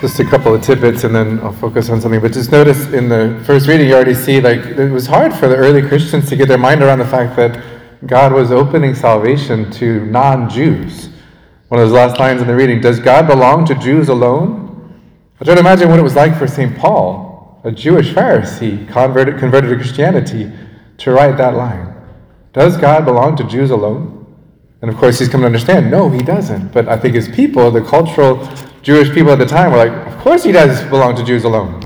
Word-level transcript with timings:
Just 0.00 0.20
a 0.20 0.24
couple 0.24 0.54
of 0.54 0.62
tidbits 0.62 1.04
and 1.04 1.14
then 1.14 1.40
I'll 1.40 1.54
focus 1.54 1.88
on 1.88 2.02
something. 2.02 2.20
But 2.20 2.32
just 2.32 2.52
notice 2.52 2.92
in 2.92 3.08
the 3.08 3.42
first 3.46 3.66
reading, 3.66 3.88
you 3.88 3.94
already 3.94 4.14
see 4.14 4.42
like 4.42 4.60
it 4.60 4.90
was 4.90 5.06
hard 5.06 5.32
for 5.32 5.48
the 5.48 5.56
early 5.56 5.80
Christians 5.80 6.28
to 6.28 6.36
get 6.36 6.48
their 6.48 6.58
mind 6.58 6.82
around 6.82 6.98
the 6.98 7.06
fact 7.06 7.34
that 7.36 7.64
God 8.04 8.32
was 8.32 8.52
opening 8.52 8.94
salvation 8.94 9.70
to 9.72 10.04
non 10.06 10.50
Jews. 10.50 11.08
One 11.68 11.80
of 11.80 11.88
those 11.88 11.94
last 11.94 12.20
lines 12.20 12.42
in 12.42 12.46
the 12.46 12.54
reading 12.54 12.80
Does 12.80 13.00
God 13.00 13.26
belong 13.26 13.64
to 13.66 13.74
Jews 13.74 14.10
alone? 14.10 14.66
I 15.40 15.44
try 15.44 15.54
to 15.54 15.60
imagine 15.60 15.88
what 15.88 15.98
it 15.98 16.02
was 16.02 16.14
like 16.14 16.36
for 16.36 16.46
St. 16.46 16.76
Paul, 16.76 17.60
a 17.64 17.72
Jewish 17.72 18.10
Pharisee 18.10 18.86
converted, 18.88 19.38
converted 19.38 19.70
to 19.70 19.76
Christianity, 19.76 20.52
to 20.98 21.10
write 21.10 21.38
that 21.38 21.54
line. 21.54 21.94
Does 22.52 22.76
God 22.76 23.04
belong 23.06 23.36
to 23.36 23.44
Jews 23.44 23.70
alone? 23.70 24.12
And 24.82 24.90
of 24.90 24.96
course, 24.96 25.18
he's 25.18 25.28
come 25.28 25.40
to 25.40 25.46
understand, 25.46 25.90
no, 25.90 26.08
he 26.10 26.20
doesn't. 26.20 26.68
But 26.72 26.88
I 26.88 26.98
think 26.98 27.14
his 27.14 27.28
people, 27.28 27.70
the 27.70 27.82
cultural 27.82 28.46
Jewish 28.86 29.12
people 29.12 29.32
at 29.32 29.40
the 29.40 29.46
time, 29.46 29.72
were 29.72 29.78
like, 29.78 30.06
of 30.06 30.16
course 30.20 30.44
he 30.44 30.52
does 30.52 30.80
belong 30.84 31.16
to 31.16 31.24
Jews 31.24 31.42
alone. 31.42 31.82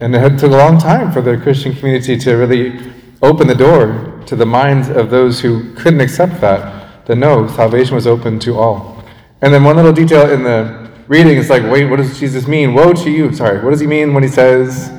And 0.00 0.16
it 0.16 0.38
took 0.38 0.52
a 0.52 0.56
long 0.56 0.78
time 0.78 1.12
for 1.12 1.20
the 1.20 1.36
Christian 1.36 1.74
community 1.74 2.16
to 2.16 2.34
really 2.36 2.80
open 3.20 3.46
the 3.46 3.54
door 3.54 4.22
to 4.24 4.34
the 4.34 4.46
minds 4.46 4.88
of 4.88 5.10
those 5.10 5.38
who 5.38 5.74
couldn't 5.74 6.00
accept 6.00 6.40
that, 6.40 7.04
that 7.04 7.16
no, 7.16 7.46
salvation 7.46 7.94
was 7.94 8.06
open 8.06 8.38
to 8.38 8.56
all. 8.56 9.04
And 9.42 9.52
then 9.52 9.64
one 9.64 9.76
little 9.76 9.92
detail 9.92 10.30
in 10.30 10.44
the 10.44 10.90
reading 11.08 11.36
is 11.36 11.50
like, 11.50 11.62
wait, 11.64 11.84
what 11.84 11.96
does 11.96 12.18
Jesus 12.18 12.48
mean? 12.48 12.72
Woe 12.72 12.94
to 12.94 13.10
you. 13.10 13.34
Sorry, 13.34 13.62
what 13.62 13.72
does 13.72 13.80
he 13.80 13.86
mean 13.86 14.14
when 14.14 14.22
he 14.22 14.30
says, 14.30 14.90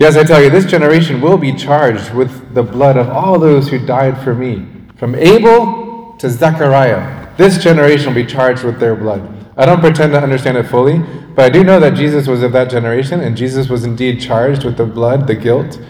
Yes, 0.00 0.16
I 0.16 0.24
tell 0.24 0.42
you, 0.42 0.50
this 0.50 0.66
generation 0.66 1.20
will 1.20 1.38
be 1.38 1.52
charged 1.52 2.12
with 2.12 2.52
the 2.54 2.62
blood 2.64 2.96
of 2.96 3.08
all 3.08 3.38
those 3.38 3.68
who 3.68 3.78
died 3.86 4.20
for 4.24 4.34
me. 4.34 4.66
From 4.96 5.14
Abel 5.14 6.16
to 6.18 6.28
Zechariah, 6.28 7.34
this 7.36 7.62
generation 7.62 8.08
will 8.08 8.22
be 8.22 8.26
charged 8.26 8.64
with 8.64 8.80
their 8.80 8.96
blood. 8.96 9.35
I 9.58 9.64
don't 9.64 9.80
pretend 9.80 10.12
to 10.12 10.22
understand 10.22 10.58
it 10.58 10.64
fully, 10.64 10.98
but 11.34 11.46
I 11.46 11.48
do 11.48 11.64
know 11.64 11.80
that 11.80 11.94
Jesus 11.94 12.26
was 12.28 12.42
of 12.42 12.52
that 12.52 12.68
generation, 12.70 13.20
and 13.20 13.36
Jesus 13.36 13.70
was 13.70 13.84
indeed 13.84 14.20
charged 14.20 14.64
with 14.64 14.76
the 14.76 14.84
blood, 14.84 15.26
the 15.26 15.34
guilt 15.34 15.80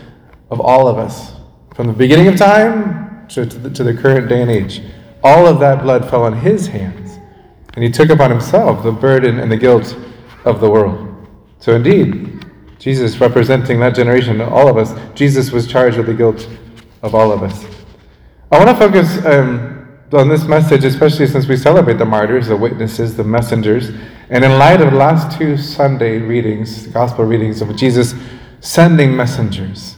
of 0.51 0.61
all 0.61 0.87
of 0.87 0.99
us. 0.99 1.33
From 1.75 1.89
the 1.89 1.93
beginning 1.93 2.29
of 2.29 2.37
time 2.37 3.27
to, 3.29 3.45
to, 3.45 3.59
the, 3.59 3.71
to 3.71 3.83
the 3.83 3.93
current 3.93 4.29
day 4.29 4.41
and 4.41 4.51
age, 4.51 4.83
all 5.25 5.49
of 5.49 5.59
that 5.59 5.83
blood 5.83 6.09
fell 6.09 6.23
on 6.23 6.33
his 6.39 6.69
hands, 6.69 7.19
and 7.75 7.83
he 7.83 7.91
took 7.91 8.09
upon 8.11 8.31
himself 8.31 8.85
the 8.85 8.93
burden 8.93 9.41
and 9.41 9.51
the 9.51 9.57
guilt 9.57 9.97
of 10.45 10.61
the 10.61 10.71
world. 10.71 11.29
So, 11.59 11.75
indeed, 11.75 12.47
Jesus 12.79 13.19
representing 13.19 13.81
that 13.81 13.97
generation, 13.97 14.41
all 14.41 14.69
of 14.69 14.77
us, 14.77 14.95
Jesus 15.17 15.51
was 15.51 15.67
charged 15.67 15.97
with 15.97 16.07
the 16.07 16.15
guilt 16.15 16.49
of 17.03 17.17
all 17.17 17.33
of 17.33 17.43
us. 17.43 17.65
I 18.53 18.65
want 18.65 18.71
to 18.71 18.77
focus 18.77 19.25
um, 19.27 19.76
on 20.13 20.29
this 20.29 20.45
message, 20.45 20.85
especially 20.85 21.27
since 21.27 21.49
we 21.49 21.57
celebrate 21.57 21.99
the 21.99 22.05
martyrs, 22.05 22.47
the 22.49 22.57
witnesses, 22.57 23.17
the 23.17 23.25
messengers, 23.25 23.91
and 24.31 24.45
in 24.45 24.59
light 24.59 24.81
of 24.81 24.93
the 24.93 24.97
last 24.97 25.37
two 25.37 25.57
Sunday 25.57 26.19
readings, 26.19 26.87
gospel 26.89 27.25
readings 27.25 27.61
of 27.61 27.75
Jesus 27.77 28.15
sending 28.61 29.15
messengers 29.17 29.97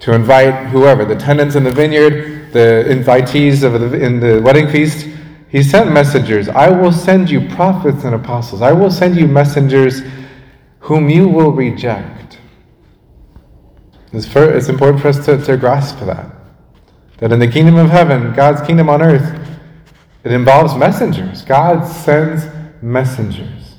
to 0.00 0.12
invite 0.12 0.68
whoever, 0.68 1.04
the 1.04 1.16
tenants 1.16 1.54
in 1.54 1.64
the 1.64 1.70
vineyard, 1.70 2.52
the 2.52 2.84
invitees 2.88 3.62
of 3.62 3.80
the, 3.80 4.04
in 4.04 4.20
the 4.20 4.40
wedding 4.42 4.68
feast. 4.68 5.08
He 5.48 5.62
sent 5.62 5.92
messengers. 5.92 6.48
I 6.48 6.68
will 6.68 6.92
send 6.92 7.30
you 7.30 7.48
prophets 7.48 8.04
and 8.04 8.14
apostles. 8.14 8.62
I 8.62 8.72
will 8.72 8.90
send 8.90 9.16
you 9.16 9.26
messengers 9.26 10.02
whom 10.80 11.08
you 11.08 11.28
will 11.28 11.52
reject. 11.52 12.38
It's, 14.12 14.26
it's 14.34 14.68
important 14.68 15.02
for 15.02 15.08
us 15.08 15.24
to, 15.26 15.42
to 15.44 15.56
grasp 15.56 16.00
that. 16.00 16.37
That 17.18 17.32
in 17.32 17.38
the 17.38 17.48
kingdom 17.48 17.76
of 17.76 17.90
heaven, 17.90 18.32
God's 18.32 18.66
kingdom 18.66 18.88
on 18.88 19.02
earth, 19.02 19.38
it 20.24 20.32
involves 20.32 20.74
messengers. 20.74 21.42
God 21.42 21.84
sends 21.84 22.46
messengers. 22.82 23.76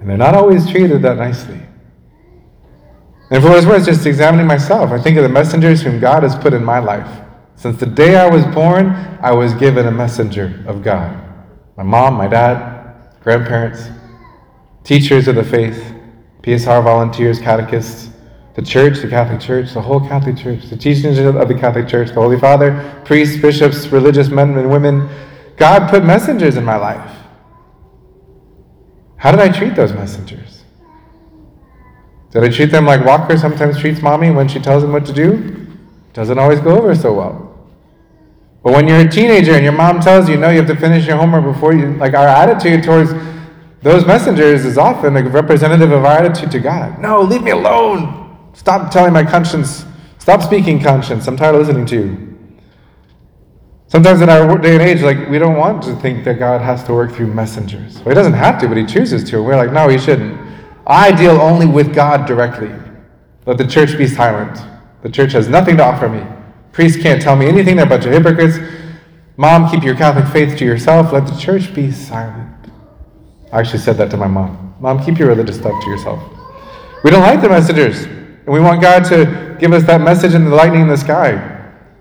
And 0.00 0.08
they're 0.08 0.16
not 0.16 0.34
always 0.34 0.68
treated 0.70 1.02
that 1.02 1.16
nicely. 1.16 1.60
And 3.30 3.42
for 3.42 3.50
what 3.50 3.58
it's 3.58 3.66
worth, 3.66 3.84
just 3.84 4.06
examining 4.06 4.46
myself, 4.46 4.90
I 4.90 5.00
think 5.00 5.16
of 5.16 5.24
the 5.24 5.28
messengers 5.28 5.82
whom 5.82 5.98
God 5.98 6.22
has 6.22 6.36
put 6.36 6.52
in 6.52 6.64
my 6.64 6.78
life. 6.78 7.22
Since 7.56 7.80
the 7.80 7.86
day 7.86 8.16
I 8.16 8.28
was 8.28 8.44
born, 8.54 8.90
I 9.20 9.32
was 9.32 9.54
given 9.54 9.86
a 9.86 9.90
messenger 9.90 10.62
of 10.66 10.82
God. 10.82 11.16
My 11.76 11.82
mom, 11.82 12.14
my 12.14 12.28
dad, 12.28 13.16
grandparents, 13.20 13.88
teachers 14.84 15.26
of 15.26 15.34
the 15.34 15.42
faith, 15.42 15.92
PSR 16.42 16.84
volunteers, 16.84 17.40
catechists, 17.40 18.10
the 18.56 18.62
church, 18.62 19.00
the 19.00 19.08
Catholic 19.08 19.38
Church, 19.38 19.74
the 19.74 19.82
whole 19.82 20.00
Catholic 20.00 20.34
Church, 20.34 20.64
the 20.64 20.76
teachings 20.78 21.18
of 21.18 21.46
the 21.46 21.54
Catholic 21.54 21.86
Church, 21.86 22.08
the 22.08 22.14
Holy 22.14 22.38
Father, 22.38 23.02
priests, 23.04 23.36
bishops, 23.36 23.86
religious 23.88 24.30
men 24.30 24.56
and 24.56 24.70
women. 24.70 25.10
God 25.58 25.90
put 25.90 26.04
messengers 26.04 26.56
in 26.56 26.64
my 26.64 26.76
life. 26.76 27.16
How 29.18 29.30
did 29.30 29.40
I 29.40 29.50
treat 29.50 29.74
those 29.74 29.92
messengers? 29.92 30.64
Did 32.30 32.44
I 32.44 32.48
treat 32.48 32.70
them 32.70 32.86
like 32.86 33.04
Walker 33.04 33.36
sometimes 33.36 33.78
treats 33.78 34.00
mommy 34.00 34.30
when 34.30 34.48
she 34.48 34.58
tells 34.58 34.82
him 34.82 34.92
what 34.92 35.04
to 35.04 35.12
do? 35.12 35.66
Doesn't 36.14 36.38
always 36.38 36.60
go 36.60 36.78
over 36.78 36.94
so 36.94 37.12
well. 37.12 37.42
But 38.64 38.72
when 38.72 38.88
you're 38.88 39.00
a 39.00 39.08
teenager 39.08 39.52
and 39.52 39.64
your 39.64 39.74
mom 39.74 40.00
tells 40.00 40.30
you, 40.30 40.38
no, 40.38 40.48
you 40.48 40.56
have 40.56 40.66
to 40.68 40.76
finish 40.76 41.06
your 41.06 41.16
homework 41.18 41.44
before 41.44 41.74
you, 41.74 41.94
like 41.96 42.14
our 42.14 42.26
attitude 42.26 42.84
towards 42.84 43.12
those 43.82 44.06
messengers 44.06 44.64
is 44.64 44.78
often 44.78 45.14
a 45.14 45.22
representative 45.28 45.92
of 45.92 46.06
our 46.06 46.24
attitude 46.24 46.50
to 46.52 46.58
God. 46.58 46.98
No, 46.98 47.20
leave 47.20 47.42
me 47.42 47.50
alone. 47.50 48.25
Stop 48.56 48.90
telling 48.90 49.12
my 49.12 49.22
conscience. 49.22 49.84
Stop 50.18 50.42
speaking 50.42 50.82
conscience. 50.82 51.28
I'm 51.28 51.36
tired 51.36 51.54
of 51.54 51.60
listening 51.60 51.86
to 51.86 51.94
you. 51.94 52.26
Sometimes 53.86 54.20
in 54.22 54.28
our 54.28 54.58
day 54.58 54.72
and 54.72 54.82
age, 54.82 55.02
like 55.02 55.28
we 55.28 55.38
don't 55.38 55.56
want 55.56 55.82
to 55.84 55.94
think 55.96 56.24
that 56.24 56.40
God 56.40 56.60
has 56.60 56.82
to 56.84 56.94
work 56.94 57.12
through 57.12 57.32
messengers. 57.32 57.98
Well, 57.98 58.08
he 58.08 58.14
doesn't 58.14 58.32
have 58.32 58.58
to, 58.60 58.66
but 58.66 58.76
he 58.76 58.84
chooses 58.84 59.22
to. 59.30 59.42
We're 59.42 59.56
like, 59.56 59.72
no, 59.72 59.88
he 59.88 59.98
shouldn't. 59.98 60.40
I 60.86 61.12
deal 61.12 61.40
only 61.40 61.66
with 61.66 61.94
God 61.94 62.26
directly. 62.26 62.72
Let 63.44 63.58
the 63.58 63.66
church 63.66 63.96
be 63.96 64.08
silent. 64.08 64.58
The 65.02 65.10
church 65.10 65.32
has 65.32 65.48
nothing 65.48 65.76
to 65.76 65.84
offer 65.84 66.08
me. 66.08 66.24
Priests 66.72 67.00
can't 67.00 67.22
tell 67.22 67.36
me 67.36 67.46
anything. 67.46 67.76
They're 67.76 67.86
a 67.86 67.88
bunch 67.88 68.06
of 68.06 68.12
hypocrites. 68.12 68.58
Mom, 69.36 69.70
keep 69.70 69.84
your 69.84 69.94
Catholic 69.94 70.26
faith 70.32 70.58
to 70.58 70.64
yourself. 70.64 71.12
Let 71.12 71.26
the 71.26 71.36
church 71.36 71.74
be 71.74 71.92
silent. 71.92 72.70
I 73.52 73.60
actually 73.60 73.80
said 73.80 73.96
that 73.98 74.10
to 74.10 74.16
my 74.16 74.26
mom. 74.26 74.74
Mom, 74.80 75.04
keep 75.04 75.18
your 75.18 75.28
religious 75.28 75.56
stuff 75.56 75.80
to 75.84 75.90
yourself. 75.90 76.22
We 77.04 77.10
don't 77.10 77.22
like 77.22 77.42
the 77.42 77.48
messengers. 77.48 78.15
And 78.46 78.54
we 78.54 78.60
want 78.60 78.80
God 78.80 79.04
to 79.06 79.56
give 79.58 79.72
us 79.72 79.82
that 79.84 80.00
message 80.00 80.34
in 80.34 80.44
the 80.44 80.54
lightning 80.54 80.82
in 80.82 80.88
the 80.88 80.96
sky. 80.96 81.32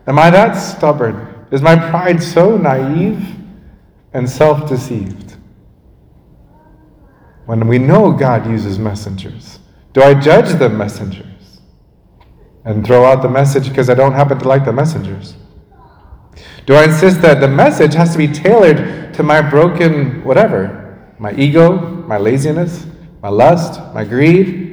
Am 0.06 0.20
I 0.20 0.30
that 0.30 0.54
stubborn? 0.54 1.48
Is 1.52 1.62
my 1.62 1.76
pride 1.76 2.22
so 2.22 2.56
naive 2.56 3.36
and 4.14 4.30
self 4.30 4.70
deceived? 4.70 5.38
When 7.48 7.68
we 7.68 7.80
know 7.80 8.12
God 8.12 8.48
uses 8.48 8.78
messengers, 8.78 9.60
do 9.94 10.04
I 10.04 10.14
judge 10.14 10.58
the 10.60 10.70
messengers 10.70 11.62
and 12.64 12.86
throw 12.86 13.06
out 13.06 13.22
the 13.22 13.30
message 13.30 13.70
because 13.70 13.90
I 13.90 13.96
don't 13.96 14.14
happen 14.14 14.38
to 14.38 14.48
like 14.48 14.66
the 14.66 14.74
messengers? 14.74 15.36
Do 16.68 16.76
I 16.76 16.86
insist 16.86 17.22
that 17.22 17.40
the 17.40 17.48
message 17.48 17.94
has 17.94 18.12
to 18.12 18.18
be 18.18 18.28
tailored 18.28 19.14
to 19.14 19.24
my 19.24 19.42
broken 19.42 20.24
whatever? 20.24 21.14
My 21.18 21.34
ego, 21.34 21.78
my 22.08 22.18
laziness, 22.18 22.86
my 23.22 23.30
lust, 23.30 23.80
my 23.94 24.04
greed, 24.04 24.65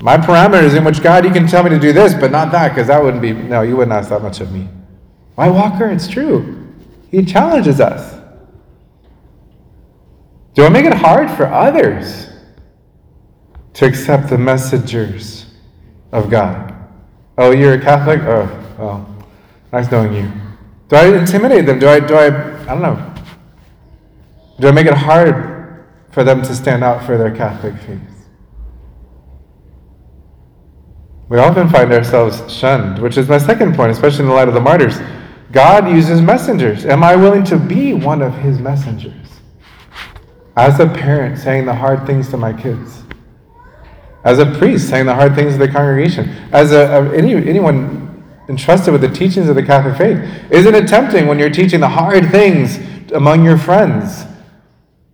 my 0.00 0.16
parameters 0.16 0.76
in 0.76 0.84
which 0.84 1.02
God, 1.02 1.24
you 1.24 1.30
can 1.30 1.46
tell 1.46 1.62
me 1.62 1.70
to 1.70 1.78
do 1.78 1.92
this, 1.92 2.14
but 2.14 2.30
not 2.30 2.50
that, 2.52 2.70
because 2.70 2.86
that 2.86 3.02
wouldn't 3.02 3.22
be, 3.22 3.32
no, 3.32 3.62
you 3.62 3.76
wouldn't 3.76 3.92
ask 3.92 4.08
that 4.08 4.22
much 4.22 4.40
of 4.40 4.50
me. 4.50 4.68
Why, 5.34 5.48
Walker? 5.48 5.90
It's 5.90 6.08
true. 6.08 6.68
He 7.10 7.24
challenges 7.24 7.80
us. 7.80 8.18
Do 10.54 10.64
I 10.64 10.68
make 10.68 10.86
it 10.86 10.94
hard 10.94 11.30
for 11.30 11.46
others 11.46 12.28
to 13.74 13.86
accept 13.86 14.30
the 14.30 14.38
messengers 14.38 15.46
of 16.12 16.30
God? 16.30 16.74
Oh, 17.36 17.50
you're 17.50 17.74
a 17.74 17.80
Catholic? 17.80 18.20
Oh, 18.22 18.74
well, 18.78 19.26
nice 19.72 19.90
knowing 19.90 20.14
you. 20.14 20.32
Do 20.88 20.96
I 20.96 21.18
intimidate 21.18 21.66
them? 21.66 21.78
Do 21.78 21.88
I, 21.88 22.00
do 22.00 22.14
I, 22.14 22.26
I 22.62 22.66
don't 22.66 22.82
know. 22.82 23.14
Do 24.58 24.68
I 24.68 24.72
make 24.72 24.86
it 24.86 24.94
hard 24.94 25.86
for 26.10 26.24
them 26.24 26.42
to 26.42 26.54
stand 26.54 26.82
out 26.82 27.04
for 27.04 27.16
their 27.16 27.34
Catholic 27.34 27.74
faith? 27.82 28.19
We 31.30 31.38
often 31.38 31.68
find 31.68 31.92
ourselves 31.92 32.52
shunned, 32.52 32.98
which 32.98 33.16
is 33.16 33.28
my 33.28 33.38
second 33.38 33.76
point, 33.76 33.92
especially 33.92 34.24
in 34.24 34.28
the 34.30 34.34
light 34.34 34.48
of 34.48 34.54
the 34.54 34.60
martyrs. 34.60 34.98
God 35.52 35.88
uses 35.88 36.20
messengers. 36.20 36.84
Am 36.84 37.04
I 37.04 37.14
willing 37.14 37.44
to 37.44 37.56
be 37.56 37.94
one 37.94 38.20
of 38.20 38.34
his 38.34 38.58
messengers? 38.58 39.14
As 40.56 40.80
a 40.80 40.88
parent, 40.88 41.38
saying 41.38 41.66
the 41.66 41.74
hard 41.74 42.04
things 42.04 42.28
to 42.30 42.36
my 42.36 42.52
kids. 42.52 43.04
As 44.24 44.40
a 44.40 44.58
priest, 44.58 44.88
saying 44.88 45.06
the 45.06 45.14
hard 45.14 45.36
things 45.36 45.52
to 45.52 45.58
the 45.58 45.68
congregation. 45.68 46.28
As 46.50 46.72
a, 46.72 46.80
a 46.80 47.16
any, 47.16 47.32
anyone 47.34 48.24
entrusted 48.48 48.90
with 48.90 49.00
the 49.00 49.08
teachings 49.08 49.48
of 49.48 49.54
the 49.54 49.62
Catholic 49.62 49.96
faith. 49.96 50.18
Isn't 50.50 50.74
it 50.74 50.88
tempting 50.88 51.28
when 51.28 51.38
you're 51.38 51.48
teaching 51.48 51.78
the 51.78 51.88
hard 51.88 52.28
things 52.32 52.80
among 53.12 53.44
your 53.44 53.56
friends 53.56 54.24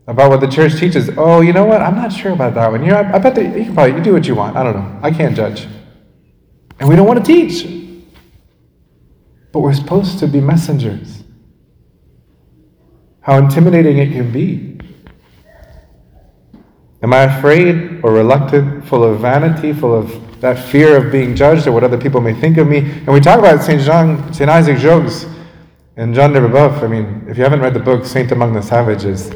about 0.07 0.31
what 0.31 0.41
the 0.41 0.49
church 0.49 0.81
teaches? 0.81 1.11
Oh, 1.19 1.43
you 1.43 1.53
know 1.53 1.67
what? 1.67 1.83
I'm 1.83 1.95
not 1.95 2.11
sure 2.11 2.33
about 2.33 2.55
that 2.55 2.71
one. 2.71 2.83
You 2.83 2.93
know, 2.93 2.97
I, 2.97 3.17
I 3.17 3.19
bet 3.19 3.35
that 3.35 3.45
you 3.45 3.65
can 3.65 3.75
probably 3.75 3.99
you 3.99 4.03
do 4.03 4.15
what 4.15 4.27
you 4.27 4.35
want. 4.35 4.57
I 4.57 4.63
don't 4.63 4.77
know. 4.77 4.99
I 5.03 5.11
can't 5.11 5.37
judge. 5.37 5.67
And 6.79 6.89
we 6.89 6.97
don't 6.97 7.07
want 7.07 7.25
to 7.25 7.33
teach. 7.33 7.67
But 9.53 9.61
we're 9.61 9.75
supposed 9.75 10.19
to 10.19 10.27
be 10.27 10.41
messengers. 10.41 11.25
How 13.21 13.39
intimidating 13.39 13.99
it 13.99 14.13
can 14.13 14.31
be. 14.31 14.79
Am 17.03 17.13
I 17.13 17.23
afraid 17.23 18.01
or 18.03 18.13
reluctant, 18.13 18.85
full 18.87 19.05
of 19.05 19.21
vanity, 19.21 19.73
full 19.73 19.95
of 19.95 20.41
that 20.41 20.59
fear 20.59 20.97
of 20.97 21.11
being 21.11 21.35
judged 21.35 21.67
or 21.67 21.73
what 21.73 21.85
other 21.85 21.99
people 21.99 22.21
may 22.21 22.35
think 22.35 22.57
of 22.57 22.69
me? 22.69 22.79
And 22.79 23.09
we 23.09 23.21
talk 23.21 23.39
about 23.39 23.63
St. 23.63 23.83
Jean, 23.83 24.33
St. 24.33 24.49
Isaac 24.49 24.79
Jogues 24.79 25.27
and 25.97 26.15
John 26.15 26.33
de 26.33 26.41
Brebeuf. 26.41 26.83
I 26.83 26.87
mean, 26.87 27.25
if 27.29 27.37
you 27.37 27.45
haven't 27.45 27.61
read 27.61 27.75
the 27.75 27.81
book 27.81 28.05
Saint 28.05 28.33
Among 28.33 28.53
the 28.53 28.63
Savages, 28.63 29.31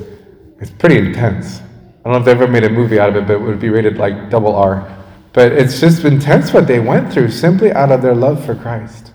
it's 0.58 0.70
pretty 0.70 0.98
intense. 0.98 1.60
I 1.60 2.04
don't 2.04 2.12
know 2.12 2.18
if 2.18 2.24
they 2.24 2.32
ever 2.32 2.46
made 2.46 2.64
a 2.64 2.70
movie 2.70 2.98
out 2.98 3.10
of 3.10 3.16
it, 3.16 3.26
but 3.26 3.34
it 3.34 3.40
would 3.40 3.60
be 3.60 3.70
rated 3.70 3.98
like 3.98 4.30
double 4.30 4.54
R. 4.54 4.99
But 5.32 5.52
it's 5.52 5.80
just 5.80 6.04
intense 6.04 6.52
what 6.52 6.66
they 6.66 6.80
went 6.80 7.12
through 7.12 7.30
simply 7.30 7.72
out 7.72 7.92
of 7.92 8.02
their 8.02 8.14
love 8.14 8.44
for 8.44 8.54
Christ 8.54 9.12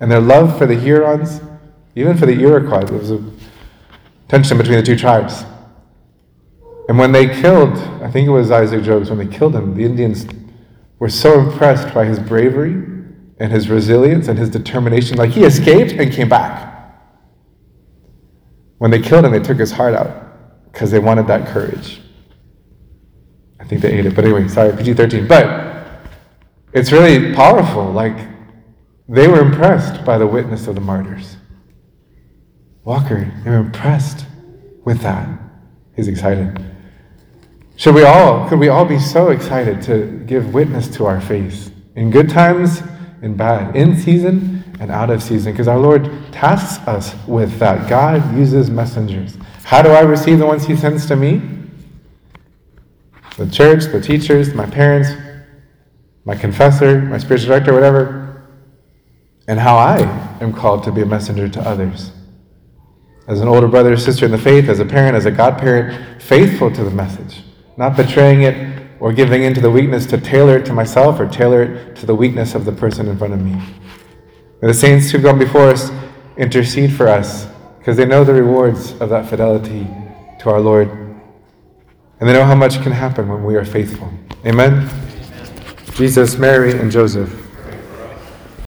and 0.00 0.10
their 0.10 0.20
love 0.20 0.58
for 0.58 0.66
the 0.66 0.74
Hurons, 0.74 1.40
even 1.94 2.16
for 2.16 2.26
the 2.26 2.38
Iroquois. 2.38 2.84
There 2.84 2.98
was 2.98 3.10
a 3.10 3.24
tension 4.28 4.58
between 4.58 4.76
the 4.76 4.82
two 4.82 4.96
tribes. 4.96 5.44
And 6.88 6.98
when 6.98 7.12
they 7.12 7.26
killed, 7.26 7.76
I 8.02 8.10
think 8.10 8.28
it 8.28 8.30
was 8.30 8.50
Isaac 8.50 8.82
Jogues, 8.82 9.08
when 9.08 9.18
they 9.18 9.26
killed 9.26 9.54
him, 9.56 9.74
the 9.74 9.84
Indians 9.84 10.26
were 10.98 11.08
so 11.08 11.40
impressed 11.40 11.92
by 11.92 12.04
his 12.04 12.18
bravery 12.18 12.74
and 13.38 13.52
his 13.52 13.68
resilience 13.68 14.28
and 14.28 14.38
his 14.38 14.50
determination. 14.50 15.16
Like 15.16 15.30
he 15.30 15.44
escaped 15.44 15.92
and 15.92 16.12
came 16.12 16.28
back. 16.28 16.74
When 18.78 18.90
they 18.90 19.00
killed 19.00 19.24
him, 19.24 19.32
they 19.32 19.40
took 19.40 19.58
his 19.58 19.72
heart 19.72 19.94
out 19.94 20.70
because 20.70 20.90
they 20.90 20.98
wanted 20.98 21.26
that 21.28 21.48
courage. 21.48 22.00
I 23.66 23.68
think 23.68 23.82
they 23.82 23.98
ate 23.98 24.06
it, 24.06 24.14
but 24.14 24.24
anyway, 24.24 24.46
sorry, 24.46 24.76
PG 24.76 24.94
13. 24.94 25.26
But 25.26 25.88
it's 26.72 26.92
really 26.92 27.34
powerful. 27.34 27.90
Like 27.90 28.16
they 29.08 29.26
were 29.26 29.40
impressed 29.40 30.04
by 30.04 30.18
the 30.18 30.26
witness 30.26 30.68
of 30.68 30.76
the 30.76 30.80
martyrs. 30.80 31.36
Walker, 32.84 33.28
they 33.42 33.50
were 33.50 33.56
impressed 33.56 34.24
with 34.84 35.00
that. 35.00 35.28
He's 35.96 36.06
excited. 36.06 36.64
Should 37.74 37.96
we 37.96 38.04
all, 38.04 38.48
could 38.48 38.60
we 38.60 38.68
all 38.68 38.84
be 38.84 39.00
so 39.00 39.30
excited 39.30 39.82
to 39.82 40.22
give 40.26 40.54
witness 40.54 40.86
to 40.96 41.06
our 41.06 41.20
faith 41.20 41.74
in 41.96 42.12
good 42.12 42.30
times, 42.30 42.84
in 43.20 43.36
bad, 43.36 43.74
in 43.74 43.96
season 43.96 44.62
and 44.78 44.92
out 44.92 45.10
of 45.10 45.24
season? 45.24 45.54
Because 45.54 45.66
our 45.66 45.80
Lord 45.80 46.08
tasks 46.30 46.86
us 46.86 47.16
with 47.26 47.58
that. 47.58 47.90
God 47.90 48.36
uses 48.36 48.70
messengers. 48.70 49.36
How 49.64 49.82
do 49.82 49.88
I 49.88 50.02
receive 50.02 50.38
the 50.38 50.46
ones 50.46 50.64
He 50.64 50.76
sends 50.76 51.06
to 51.06 51.16
me? 51.16 51.55
The 53.36 53.50
church, 53.50 53.84
the 53.84 54.00
teachers, 54.00 54.54
my 54.54 54.66
parents, 54.66 55.10
my 56.24 56.34
confessor, 56.34 57.00
my 57.02 57.18
spiritual 57.18 57.48
director, 57.48 57.72
whatever. 57.72 58.46
And 59.48 59.60
how 59.60 59.76
I 59.76 59.98
am 60.40 60.52
called 60.52 60.84
to 60.84 60.92
be 60.92 61.02
a 61.02 61.06
messenger 61.06 61.48
to 61.48 61.60
others. 61.60 62.12
As 63.28 63.40
an 63.40 63.48
older 63.48 63.68
brother 63.68 63.92
or 63.92 63.96
sister 63.96 64.24
in 64.24 64.32
the 64.32 64.38
faith, 64.38 64.68
as 64.68 64.80
a 64.80 64.84
parent, 64.84 65.16
as 65.16 65.26
a 65.26 65.30
godparent, 65.30 66.22
faithful 66.22 66.70
to 66.72 66.84
the 66.84 66.90
message 66.90 67.42
not 67.76 67.96
betraying 67.96 68.42
it 68.42 68.86
or 69.00 69.12
giving 69.12 69.42
in 69.42 69.54
to 69.54 69.60
the 69.60 69.70
weakness 69.70 70.06
to 70.06 70.18
tailor 70.18 70.56
it 70.58 70.66
to 70.66 70.72
myself 70.72 71.20
or 71.20 71.28
tailor 71.28 71.62
it 71.62 71.96
to 71.96 72.06
the 72.06 72.14
weakness 72.14 72.54
of 72.54 72.64
the 72.64 72.72
person 72.72 73.06
in 73.08 73.18
front 73.18 73.34
of 73.34 73.40
me. 73.40 73.52
May 74.62 74.68
the 74.68 74.74
saints 74.74 75.10
who've 75.10 75.22
gone 75.22 75.38
before 75.38 75.68
us 75.68 75.90
intercede 76.38 76.92
for 76.92 77.08
us 77.08 77.46
because 77.78 77.96
they 77.96 78.06
know 78.06 78.24
the 78.24 78.32
rewards 78.32 78.92
of 79.00 79.10
that 79.10 79.28
fidelity 79.28 79.86
to 80.40 80.50
our 80.50 80.60
Lord. 80.60 81.05
And 82.18 82.28
they 82.28 82.32
know 82.32 82.44
how 82.44 82.54
much 82.54 82.82
can 82.82 82.92
happen 82.92 83.28
when 83.28 83.44
we 83.44 83.56
are 83.56 83.64
faithful. 83.64 84.10
Amen? 84.44 84.72
Amen. 84.72 85.06
Jesus, 85.94 86.36
Mary, 86.36 86.72
and 86.72 86.90
Joseph. 86.90 87.45